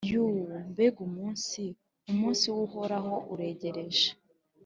Yuu! 0.11 0.45
Mbega 0.71 0.99
umunsi! 1.07 1.63
Umunsi 2.11 2.45
w’Uhoraho 2.55 3.13
uregereje! 3.33 4.07